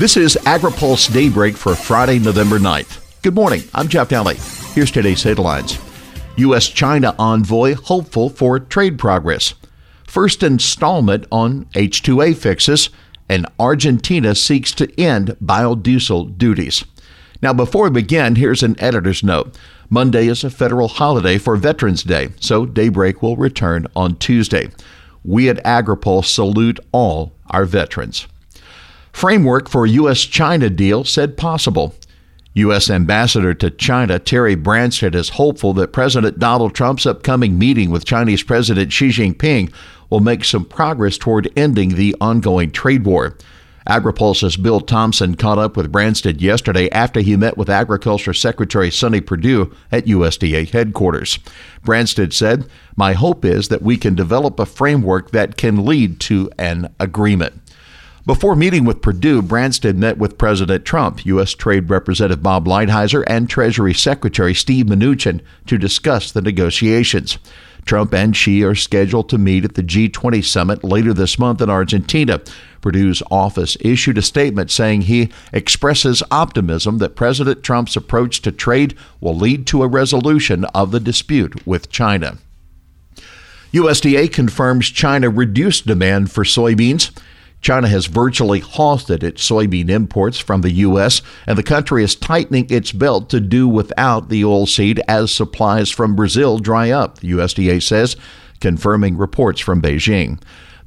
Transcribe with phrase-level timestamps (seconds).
[0.00, 3.20] This is AgriPulse Daybreak for Friday, November 9th.
[3.20, 3.64] Good morning.
[3.74, 4.36] I'm Jeff Daly.
[4.72, 5.78] Here's today's headlines.
[6.36, 6.68] U.S.
[6.70, 9.52] China envoy hopeful for trade progress.
[10.06, 12.88] First installment on H2A fixes,
[13.28, 16.82] and Argentina seeks to end biodiesel duties.
[17.42, 19.54] Now, before we begin, here's an editor's note.
[19.90, 24.70] Monday is a federal holiday for Veterans Day, so Daybreak will return on Tuesday.
[25.24, 28.26] We at AgriPulse salute all our veterans.
[29.20, 30.22] Framework for U.S.
[30.22, 31.94] China deal said possible.
[32.54, 32.88] U.S.
[32.88, 38.42] Ambassador to China Terry Branstad is hopeful that President Donald Trump's upcoming meeting with Chinese
[38.42, 39.74] President Xi Jinping
[40.08, 43.36] will make some progress toward ending the ongoing trade war.
[43.86, 49.20] AgriPulse's Bill Tomson caught up with Branstad yesterday after he met with Agriculture Secretary Sonny
[49.20, 51.38] Perdue at USDA headquarters.
[51.84, 56.50] Branstad said, My hope is that we can develop a framework that can lead to
[56.58, 57.60] an agreement.
[58.26, 61.54] Before meeting with Perdue, Branstad met with President Trump, U.S.
[61.54, 67.38] Trade Representative Bob Lighthizer, and Treasury Secretary Steve Mnuchin to discuss the negotiations.
[67.86, 71.70] Trump and Xi are scheduled to meet at the G20 summit later this month in
[71.70, 72.42] Argentina.
[72.82, 78.94] Perdue's office issued a statement saying he expresses optimism that President Trump's approach to trade
[79.22, 82.36] will lead to a resolution of the dispute with China.
[83.72, 87.10] USDA confirms China reduced demand for soybeans.
[87.60, 92.66] China has virtually halted its soybean imports from the U.S., and the country is tightening
[92.70, 97.82] its belt to do without the oilseed as supplies from Brazil dry up, the USDA
[97.82, 98.16] says,
[98.60, 100.40] confirming reports from Beijing.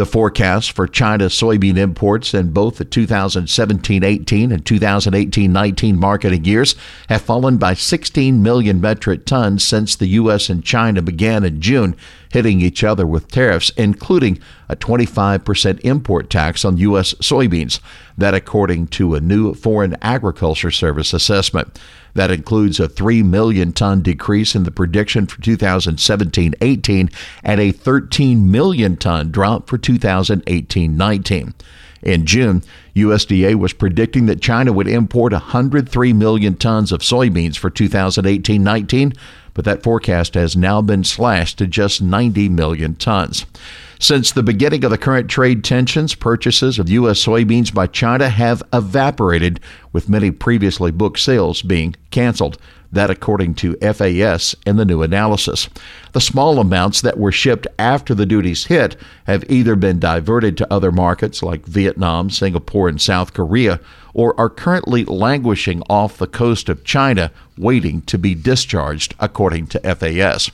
[0.00, 6.44] The forecast for China's soybean imports in both the 2017 18 and 2018 19 marketing
[6.46, 6.74] years
[7.10, 10.48] have fallen by 16 million metric tons since the U.S.
[10.48, 11.96] and China began in June,
[12.30, 17.14] hitting each other with tariffs, including a 25% import tax on U.S.
[17.14, 17.80] soybeans.
[18.16, 21.78] That, according to a new Foreign Agriculture Service assessment.
[22.14, 27.10] That includes a 3 million ton decrease in the prediction for 2017 18
[27.44, 31.54] and a 13 million ton drop for 2018 19.
[32.02, 32.62] In June,
[32.96, 39.12] USDA was predicting that China would import 103 million tons of soybeans for 2018 19,
[39.54, 43.46] but that forecast has now been slashed to just 90 million tons.
[44.02, 47.22] Since the beginning of the current trade tensions, purchases of U.S.
[47.22, 49.60] soybeans by China have evaporated,
[49.92, 52.56] with many previously booked sales being canceled.
[52.90, 55.68] That, according to FAS in the new analysis.
[56.12, 60.72] The small amounts that were shipped after the duties hit have either been diverted to
[60.72, 63.80] other markets like Vietnam, Singapore, and South Korea,
[64.14, 69.94] or are currently languishing off the coast of China, waiting to be discharged, according to
[69.94, 70.50] FAS.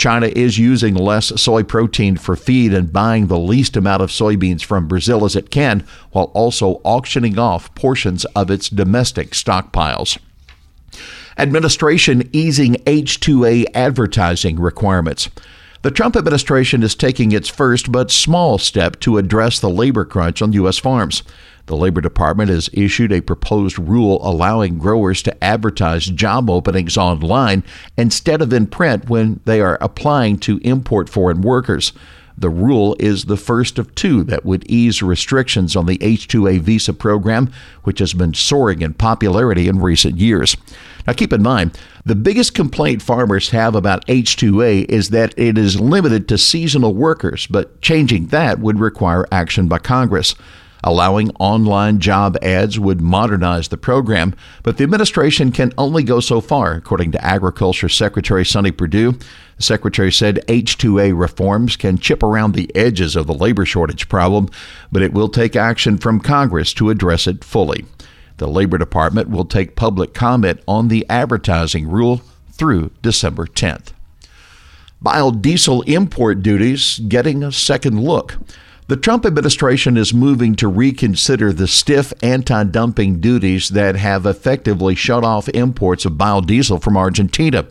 [0.00, 4.64] China is using less soy protein for feed and buying the least amount of soybeans
[4.64, 10.18] from Brazil as it can, while also auctioning off portions of its domestic stockpiles.
[11.36, 15.28] Administration easing H2A advertising requirements.
[15.82, 20.42] The Trump administration is taking its first but small step to address the labor crunch
[20.42, 20.76] on U.S.
[20.76, 21.22] farms.
[21.64, 27.64] The Labor Department has issued a proposed rule allowing growers to advertise job openings online
[27.96, 31.94] instead of in print when they are applying to import foreign workers.
[32.40, 36.94] The rule is the first of two that would ease restrictions on the H2A visa
[36.94, 37.52] program,
[37.84, 40.56] which has been soaring in popularity in recent years.
[41.06, 45.80] Now, keep in mind, the biggest complaint farmers have about H2A is that it is
[45.80, 50.34] limited to seasonal workers, but changing that would require action by Congress.
[50.82, 56.40] Allowing online job ads would modernize the program, but the administration can only go so
[56.40, 59.18] far, according to Agriculture Secretary Sonny Perdue.
[59.60, 64.48] The secretary said H2A reforms can chip around the edges of the labor shortage problem,
[64.90, 67.84] but it will take action from Congress to address it fully.
[68.38, 73.92] The Labor Department will take public comment on the advertising rule through December 10th.
[75.04, 78.38] Biodiesel import duties getting a second look.
[78.86, 84.94] The Trump administration is moving to reconsider the stiff anti dumping duties that have effectively
[84.94, 87.66] shut off imports of biodiesel from Argentina.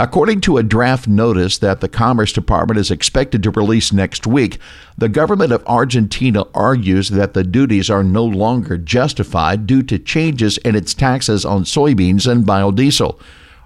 [0.00, 4.58] According to a draft notice that the Commerce Department is expected to release next week,
[4.96, 10.56] the government of Argentina argues that the duties are no longer justified due to changes
[10.58, 13.18] in its taxes on soybeans and biodiesel.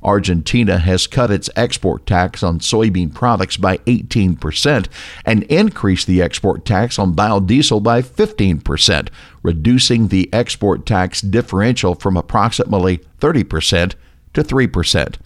[0.02, 4.88] Argentina has cut its export tax on soybean products by 18%
[5.26, 9.08] and increased the export tax on biodiesel by 15%,
[9.42, 13.94] reducing the export tax differential from approximately 30%
[14.32, 15.16] to 3%.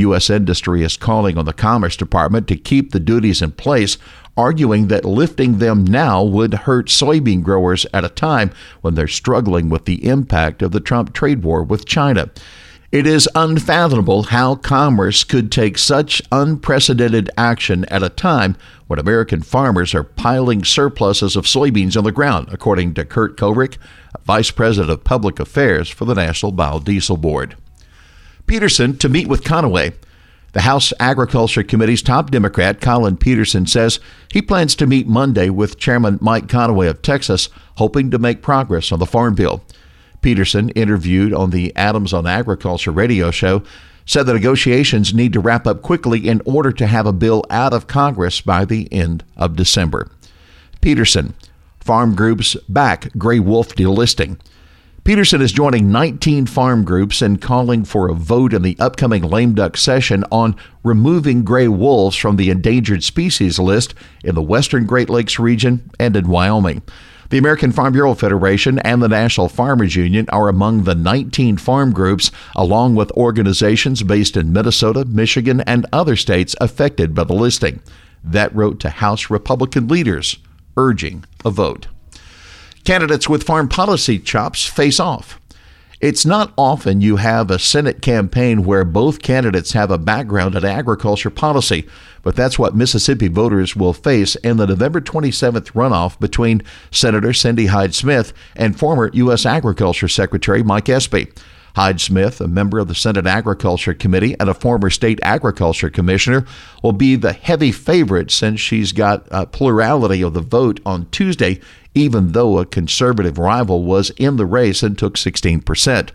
[0.00, 0.30] U.S.
[0.30, 3.98] industry is calling on the Commerce Department to keep the duties in place,
[4.36, 8.50] arguing that lifting them now would hurt soybean growers at a time
[8.80, 12.30] when they're struggling with the impact of the Trump trade war with China.
[12.94, 18.56] It is unfathomable how commerce could take such unprecedented action at a time
[18.86, 23.78] when American farmers are piling surpluses of soybeans on the ground, according to Kurt Kovarik,
[24.24, 27.56] Vice President of Public Affairs for the National Biodiesel Board.
[28.46, 29.94] Peterson to meet with Conaway.
[30.52, 33.98] The House Agriculture Committee's top Democrat, Collin Peterson, says
[34.30, 38.92] he plans to meet Monday with Chairman Mike Conaway of Texas, hoping to make progress
[38.92, 39.64] on the Farm Bill.
[40.22, 43.62] Peterson, interviewed on the Adams on Agriculture radio show,
[44.06, 47.72] said the negotiations need to wrap up quickly in order to have a bill out
[47.72, 50.08] of Congress by the end of December.
[50.80, 51.34] Peterson,
[51.80, 54.38] farm groups back gray wolf delisting.
[55.04, 59.54] Peterson is joining 19 farm groups and calling for a vote in the upcoming lame
[59.54, 63.92] duck session on removing gray wolves from the endangered species list
[64.24, 66.80] in the western Great Lakes region and in Wyoming.
[67.28, 71.92] The American Farm Bureau Federation and the National Farmers Union are among the 19 farm
[71.92, 77.82] groups, along with organizations based in Minnesota, Michigan, and other states affected by the listing.
[78.24, 80.38] That wrote to House Republican leaders
[80.78, 81.88] urging a vote.
[82.84, 85.40] Candidates with farm policy chops face off.
[86.02, 90.66] It's not often you have a Senate campaign where both candidates have a background in
[90.66, 91.88] agriculture policy,
[92.22, 97.66] but that's what Mississippi voters will face in the November 27th runoff between Senator Cindy
[97.66, 99.46] Hyde Smith and former U.S.
[99.46, 101.32] Agriculture Secretary Mike Espy.
[101.74, 106.46] Hyde Smith, a member of the Senate Agriculture Committee and a former state agriculture commissioner,
[106.84, 111.60] will be the heavy favorite since she's got a plurality of the vote on Tuesday,
[111.92, 116.10] even though a conservative rival was in the race and took 16%.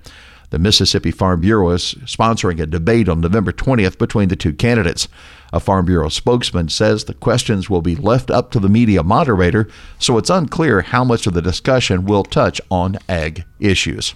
[0.50, 5.10] The Mississippi Farm Bureau is sponsoring a debate on November 20th between the two candidates.
[5.52, 9.68] A Farm Bureau spokesman says the questions will be left up to the media moderator,
[10.00, 14.16] so it's unclear how much of the discussion will touch on ag issues.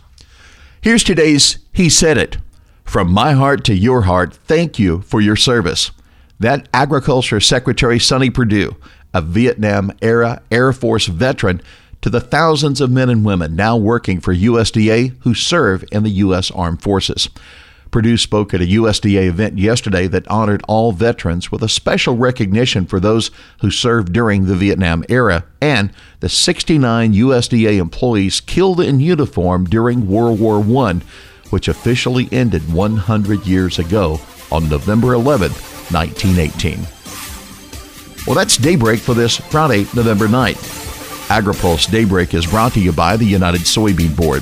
[0.83, 2.39] Here's today's He Said It.
[2.83, 5.91] From my heart to your heart, thank you for your service.
[6.41, 8.75] That Agriculture Secretary Sonny Perdue,
[9.13, 11.61] a Vietnam era Air Force veteran,
[12.01, 16.09] to the thousands of men and women now working for USDA who serve in the
[16.09, 16.51] U.S.
[16.51, 17.29] Armed Forces.
[17.93, 22.87] Perdue spoke at a USDA event yesterday that honored all veterans with a special recognition
[22.87, 23.29] for those
[23.61, 30.09] who served during the Vietnam era and the 69 USDA employees killed in uniform during
[30.09, 31.01] World War I,
[31.51, 34.19] which officially ended 100 years ago
[34.51, 36.79] on November 11, 1918.
[38.25, 40.81] Well, that's Daybreak for this Friday, November 9th.
[41.27, 44.41] AgriPulse Daybreak is brought to you by the United Soybean Board.